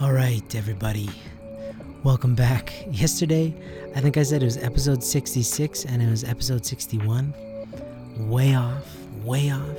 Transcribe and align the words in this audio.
All 0.00 0.14
right, 0.14 0.54
everybody. 0.54 1.10
Welcome 2.04 2.34
back. 2.34 2.72
Yesterday, 2.90 3.52
I 3.94 4.00
think 4.00 4.16
I 4.16 4.22
said 4.22 4.40
it 4.40 4.46
was 4.46 4.56
episode 4.56 5.04
66 5.04 5.84
and 5.84 6.00
it 6.00 6.08
was 6.08 6.24
episode 6.24 6.64
61. 6.64 7.34
Way 8.16 8.54
off, 8.54 8.96
way 9.22 9.50
off. 9.50 9.78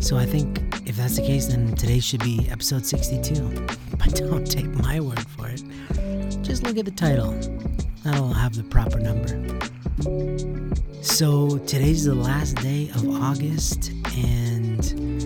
So 0.00 0.16
I 0.16 0.24
think 0.24 0.62
if 0.86 0.96
that's 0.96 1.16
the 1.16 1.26
case, 1.26 1.48
then 1.48 1.76
today 1.76 2.00
should 2.00 2.24
be 2.24 2.48
episode 2.50 2.86
62. 2.86 3.66
But 3.98 4.14
don't 4.14 4.50
take 4.50 4.64
my 4.64 4.98
word 4.98 5.20
for 5.20 5.48
it. 5.48 5.62
Just 6.42 6.62
look 6.62 6.78
at 6.78 6.86
the 6.86 6.90
title. 6.90 7.32
That'll 8.04 8.32
have 8.32 8.56
the 8.56 8.62
proper 8.62 8.98
number. 8.98 9.28
So 11.02 11.58
today's 11.58 12.06
the 12.06 12.14
last 12.14 12.56
day 12.56 12.88
of 12.94 13.06
August, 13.22 13.90
and 14.16 15.17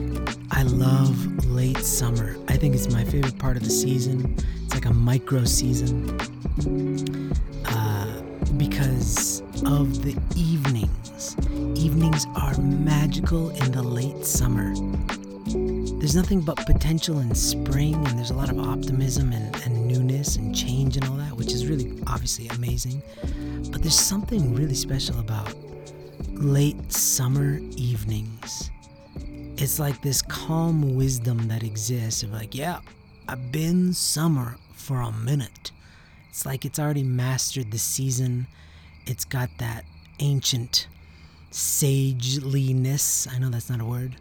I 0.63 0.65
love 0.67 1.45
late 1.47 1.79
summer. 1.79 2.37
I 2.47 2.57
think 2.57 2.77
it's 2.77 2.89
my 2.89 3.03
favorite 3.03 3.37
part 3.37 3.57
of 3.57 3.65
the 3.65 3.71
season. 3.71 4.37
It's 4.63 4.75
like 4.75 4.85
a 4.85 4.93
micro 4.93 5.45
season 5.45 6.09
uh, 7.67 8.23
because 8.59 9.41
of 9.67 10.05
the 10.05 10.17
evenings. 10.37 11.37
Evenings 11.77 12.29
are 12.37 12.57
magical 12.61 13.51
in 13.51 13.73
the 13.73 13.83
late 13.83 14.25
summer. 14.25 14.73
There's 15.99 16.15
nothing 16.15 16.43
but 16.43 16.59
potential 16.59 17.19
in 17.19 17.35
spring, 17.35 17.97
and 17.97 18.17
there's 18.17 18.31
a 18.31 18.35
lot 18.35 18.49
of 18.49 18.61
optimism 18.61 19.33
and, 19.33 19.57
and 19.65 19.89
newness 19.89 20.37
and 20.37 20.55
change 20.55 20.97
and 20.97 21.05
all 21.07 21.17
that, 21.17 21.33
which 21.33 21.53
is 21.53 21.67
really 21.67 22.01
obviously 22.07 22.47
amazing. 22.47 23.03
But 23.73 23.83
there's 23.83 23.99
something 23.99 24.55
really 24.55 24.77
special 24.77 25.19
about 25.19 25.53
late 26.35 26.93
summer 26.93 27.59
evenings. 27.77 28.71
It's 29.63 29.79
like 29.79 30.03
this 30.03 30.23
calm 30.23 30.97
wisdom 30.97 31.47
that 31.47 31.63
exists 31.63 32.25
of 32.25 32.33
like, 32.33 32.53
yeah, 32.53 32.81
I've 33.29 33.53
been 33.53 33.93
summer 33.93 34.57
for 34.73 35.01
a 35.01 35.13
minute. 35.13 35.71
It's 36.29 36.45
like 36.45 36.65
it's 36.65 36.81
already 36.81 37.05
mastered 37.05 37.71
the 37.71 37.79
season. 37.79 38.49
It's 39.07 39.25
got 39.25 39.51
that 39.59 39.85
ancient 40.19 40.89
sageliness. 41.53 43.29
I 43.33 43.39
know 43.39 43.51
that's 43.51 43.71
not 43.71 43.81
a 43.81 43.85
word, 43.85 44.17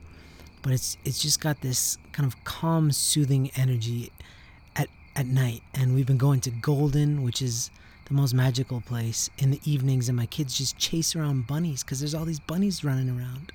but 0.61 0.73
it's 0.73 0.95
it's 1.05 1.19
just 1.19 1.41
got 1.41 1.59
this 1.61 1.97
kind 2.11 2.27
of 2.27 2.43
calm, 2.43 2.91
soothing 2.91 3.49
energy 3.55 4.11
at 4.75 4.89
at 5.15 5.25
night. 5.25 5.63
And 5.73 5.95
we've 5.95 6.05
been 6.05 6.19
going 6.19 6.41
to 6.41 6.51
Golden, 6.51 7.23
which 7.23 7.41
is 7.41 7.71
the 8.05 8.13
most 8.13 8.35
magical 8.35 8.79
place 8.79 9.27
in 9.39 9.49
the 9.49 9.59
evenings, 9.65 10.07
and 10.07 10.15
my 10.15 10.27
kids 10.27 10.55
just 10.55 10.77
chase 10.77 11.15
around 11.15 11.47
bunnies 11.47 11.83
because 11.83 11.99
there's 11.99 12.13
all 12.13 12.25
these 12.25 12.39
bunnies 12.39 12.83
running 12.83 13.09
around. 13.09 13.51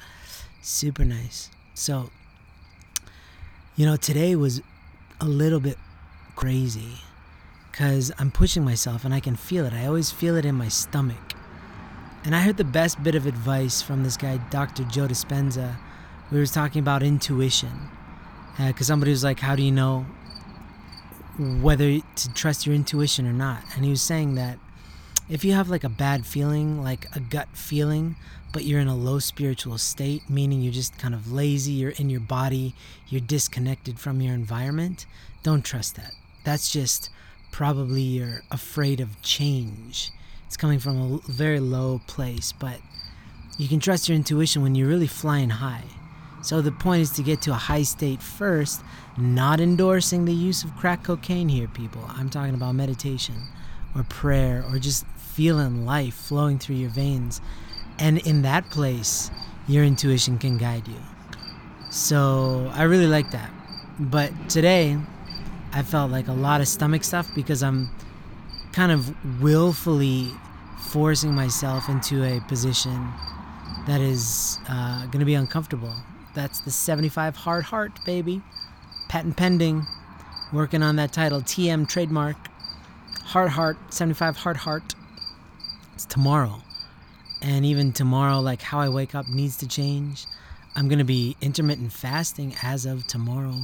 Super 0.62 1.04
nice. 1.04 1.48
So, 1.76 2.08
you 3.76 3.84
know, 3.84 3.96
today 3.96 4.34
was 4.34 4.62
a 5.20 5.26
little 5.26 5.60
bit 5.60 5.76
crazy 6.34 7.00
because 7.70 8.10
I'm 8.18 8.30
pushing 8.30 8.64
myself 8.64 9.04
and 9.04 9.12
I 9.12 9.20
can 9.20 9.36
feel 9.36 9.66
it. 9.66 9.74
I 9.74 9.84
always 9.84 10.10
feel 10.10 10.36
it 10.36 10.46
in 10.46 10.54
my 10.54 10.68
stomach. 10.68 11.34
And 12.24 12.34
I 12.34 12.40
heard 12.40 12.56
the 12.56 12.64
best 12.64 13.02
bit 13.02 13.14
of 13.14 13.26
advice 13.26 13.82
from 13.82 14.04
this 14.04 14.16
guy, 14.16 14.38
Dr. 14.48 14.84
Joe 14.84 15.06
Dispenza. 15.06 15.76
We 16.32 16.38
were 16.38 16.46
talking 16.46 16.80
about 16.80 17.02
intuition. 17.02 17.90
Because 18.56 18.88
uh, 18.88 18.92
somebody 18.92 19.10
was 19.10 19.22
like, 19.22 19.40
How 19.40 19.54
do 19.54 19.62
you 19.62 19.70
know 19.70 20.06
whether 21.60 22.00
to 22.00 22.32
trust 22.32 22.64
your 22.64 22.74
intuition 22.74 23.26
or 23.26 23.34
not? 23.34 23.62
And 23.74 23.84
he 23.84 23.90
was 23.90 24.00
saying 24.00 24.34
that 24.36 24.58
if 25.28 25.44
you 25.44 25.52
have 25.52 25.68
like 25.68 25.84
a 25.84 25.88
bad 25.88 26.24
feeling, 26.24 26.82
like 26.82 27.06
a 27.16 27.20
gut 27.20 27.48
feeling, 27.52 28.16
but 28.52 28.64
you're 28.64 28.80
in 28.80 28.88
a 28.88 28.96
low 28.96 29.18
spiritual 29.18 29.76
state, 29.76 30.30
meaning 30.30 30.60
you're 30.60 30.72
just 30.72 30.98
kind 30.98 31.14
of 31.14 31.32
lazy, 31.32 31.72
you're 31.72 31.90
in 31.90 32.08
your 32.08 32.20
body, 32.20 32.74
you're 33.08 33.20
disconnected 33.20 33.98
from 33.98 34.20
your 34.20 34.34
environment, 34.34 35.06
don't 35.42 35.64
trust 35.64 35.96
that. 35.96 36.12
That's 36.44 36.70
just 36.70 37.10
probably 37.50 38.02
you're 38.02 38.42
afraid 38.50 39.00
of 39.00 39.20
change. 39.22 40.10
It's 40.46 40.56
coming 40.56 40.78
from 40.78 41.20
a 41.26 41.30
very 41.30 41.58
low 41.58 42.00
place, 42.06 42.52
but 42.52 42.80
you 43.58 43.68
can 43.68 43.80
trust 43.80 44.08
your 44.08 44.16
intuition 44.16 44.62
when 44.62 44.74
you're 44.74 44.88
really 44.88 45.06
flying 45.06 45.50
high. 45.50 45.84
So 46.42 46.62
the 46.62 46.70
point 46.70 47.02
is 47.02 47.10
to 47.12 47.22
get 47.22 47.42
to 47.42 47.50
a 47.50 47.54
high 47.54 47.82
state 47.82 48.22
first, 48.22 48.82
not 49.18 49.60
endorsing 49.60 50.24
the 50.24 50.32
use 50.32 50.62
of 50.62 50.76
crack 50.76 51.02
cocaine 51.02 51.48
here, 51.48 51.66
people. 51.66 52.04
I'm 52.08 52.30
talking 52.30 52.54
about 52.54 52.76
meditation 52.76 53.34
or 53.96 54.04
prayer 54.04 54.64
or 54.70 54.78
just 54.78 55.06
feeling 55.36 55.84
life 55.84 56.14
flowing 56.14 56.58
through 56.58 56.76
your 56.76 56.88
veins. 56.88 57.42
And 57.98 58.18
in 58.26 58.40
that 58.42 58.70
place, 58.70 59.30
your 59.68 59.84
intuition 59.84 60.38
can 60.38 60.56
guide 60.56 60.88
you. 60.88 61.00
So 61.90 62.70
I 62.74 62.84
really 62.84 63.06
like 63.06 63.30
that. 63.32 63.50
But 63.98 64.32
today, 64.48 64.98
I 65.72 65.82
felt 65.82 66.10
like 66.10 66.28
a 66.28 66.32
lot 66.32 66.62
of 66.62 66.68
stomach 66.68 67.04
stuff 67.04 67.28
because 67.34 67.62
I'm 67.62 67.90
kind 68.72 68.90
of 68.90 69.42
willfully 69.42 70.30
forcing 70.88 71.34
myself 71.34 71.88
into 71.90 72.24
a 72.24 72.40
position 72.48 73.12
that 73.86 74.00
is 74.00 74.58
uh, 74.68 75.02
going 75.06 75.20
to 75.20 75.26
be 75.26 75.34
uncomfortable. 75.34 75.94
That's 76.34 76.60
the 76.60 76.70
75 76.70 77.36
hard 77.36 77.64
heart, 77.64 77.98
baby. 78.06 78.40
Patent 79.08 79.36
pending. 79.36 79.86
Working 80.52 80.82
on 80.82 80.96
that 80.96 81.12
title. 81.12 81.42
TM 81.42 81.88
trademark. 81.88 82.36
Hard 83.24 83.50
heart, 83.50 83.76
75 83.92 84.36
hard 84.38 84.56
heart. 84.58 84.95
It's 85.96 86.06
tomorrow. 86.06 86.62
And 87.42 87.66
even 87.66 87.92
tomorrow, 87.92 88.38
like 88.38 88.62
how 88.62 88.78
I 88.78 88.88
wake 88.88 89.16
up 89.16 89.28
needs 89.28 89.56
to 89.56 89.68
change. 89.68 90.26
I'm 90.76 90.86
going 90.86 91.00
to 91.00 91.04
be 91.04 91.36
intermittent 91.40 91.92
fasting 91.92 92.54
as 92.62 92.86
of 92.86 93.04
tomorrow 93.08 93.62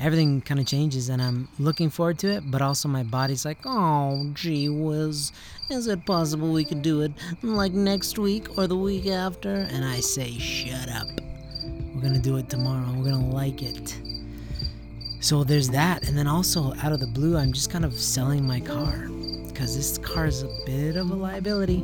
everything 0.00 0.40
kind 0.40 0.60
of 0.60 0.66
changes 0.66 1.08
and 1.08 1.20
I'm 1.20 1.48
looking 1.58 1.90
forward 1.90 2.18
to 2.20 2.28
it, 2.28 2.50
but 2.50 2.62
also 2.62 2.88
my 2.88 3.02
body's 3.02 3.44
like, 3.44 3.58
oh, 3.64 4.30
gee 4.34 4.68
whiz, 4.68 5.32
is 5.70 5.86
it 5.86 6.04
possible 6.06 6.52
we 6.52 6.64
could 6.64 6.82
do 6.82 7.02
it 7.02 7.12
like 7.42 7.72
next 7.72 8.18
week 8.18 8.56
or 8.56 8.66
the 8.66 8.76
week 8.76 9.06
after? 9.06 9.54
And 9.54 9.84
I 9.84 10.00
say, 10.00 10.38
shut 10.38 10.88
up. 10.90 11.08
We're 11.94 12.02
gonna 12.02 12.20
do 12.20 12.36
it 12.36 12.48
tomorrow. 12.48 12.92
We're 12.96 13.10
gonna 13.10 13.30
like 13.30 13.62
it. 13.62 13.98
So 15.20 15.42
there's 15.42 15.70
that. 15.70 16.08
And 16.08 16.16
then 16.16 16.28
also, 16.28 16.72
out 16.82 16.92
of 16.92 17.00
the 17.00 17.06
blue, 17.08 17.36
I'm 17.36 17.52
just 17.52 17.70
kind 17.70 17.84
of 17.84 17.92
selling 17.92 18.46
my 18.46 18.60
car 18.60 19.08
because 19.58 19.74
this 19.74 19.98
car 19.98 20.26
is 20.26 20.44
a 20.44 20.48
bit 20.66 20.94
of 20.94 21.10
a 21.10 21.14
liability. 21.14 21.82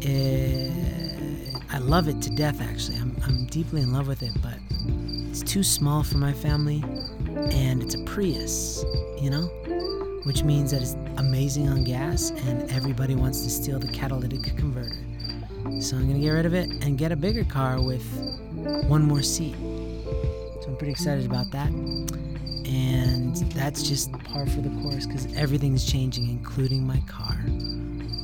It, 0.00 0.72
eh, 0.72 1.58
I 1.70 1.76
love 1.76 2.08
it 2.08 2.22
to 2.22 2.30
death, 2.30 2.62
actually. 2.62 2.96
I'm, 2.96 3.14
I'm 3.22 3.44
deeply 3.48 3.82
in 3.82 3.92
love 3.92 4.08
with 4.08 4.22
it, 4.22 4.32
but 4.42 4.54
it's 5.28 5.42
too 5.42 5.62
small 5.62 6.02
for 6.02 6.16
my 6.16 6.32
family 6.32 6.82
and 7.50 7.82
it's 7.82 7.96
a 7.96 8.02
Prius, 8.04 8.82
you 9.20 9.28
know? 9.28 9.42
Which 10.24 10.42
means 10.42 10.70
that 10.70 10.80
it's 10.80 10.96
amazing 11.18 11.68
on 11.68 11.84
gas 11.84 12.30
and 12.30 12.70
everybody 12.70 13.14
wants 13.14 13.42
to 13.42 13.50
steal 13.50 13.78
the 13.78 13.88
catalytic 13.88 14.56
converter. 14.56 14.96
So 15.82 15.98
I'm 15.98 16.06
gonna 16.06 16.18
get 16.18 16.30
rid 16.30 16.46
of 16.46 16.54
it 16.54 16.70
and 16.82 16.96
get 16.96 17.12
a 17.12 17.16
bigger 17.16 17.44
car 17.44 17.78
with 17.78 18.06
one 18.88 19.02
more 19.02 19.22
seat. 19.22 19.54
So 19.58 20.68
I'm 20.68 20.76
pretty 20.78 20.92
excited 20.92 21.26
about 21.26 21.50
that. 21.50 21.70
And 22.66 23.36
that's 23.52 23.82
just 23.82 24.12
par 24.24 24.46
for 24.46 24.60
the 24.60 24.70
course 24.82 25.06
because 25.06 25.32
everything's 25.36 25.90
changing, 25.90 26.28
including 26.28 26.86
my 26.86 27.00
car. 27.06 27.38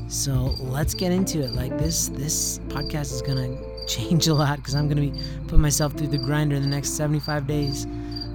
So 0.09 0.55
let's 0.59 0.95
get 0.95 1.13
into 1.13 1.41
it. 1.41 1.53
Like 1.53 1.79
this, 1.79 2.09
this 2.09 2.59
podcast 2.69 3.13
is 3.13 3.23
gonna 3.23 3.57
change 3.87 4.27
a 4.29 4.35
lot 4.35 4.57
because 4.59 4.75
I'm 4.75 4.89
gonna 4.89 5.01
be 5.01 5.13
putting 5.45 5.61
myself 5.61 5.93
through 5.95 6.09
the 6.09 6.19
grinder 6.19 6.57
in 6.57 6.63
the 6.63 6.69
next 6.69 6.91
75 6.91 7.47
days. 7.47 7.87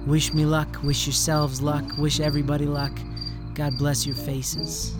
Wish 0.06 0.32
me 0.32 0.44
luck, 0.44 0.82
wish 0.82 1.06
yourselves 1.06 1.60
luck, 1.60 1.84
wish 1.98 2.20
everybody 2.20 2.64
luck. 2.64 2.92
God 3.54 3.76
bless 3.76 4.06
your 4.06 4.16
faces. 4.16 4.94